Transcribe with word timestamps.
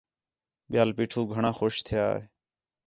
ٻِیال 0.69 0.89
پیٹھو 0.97 1.21
گھݨاں 1.33 1.55
خوش 1.59 1.75
تِھیا 1.85 2.05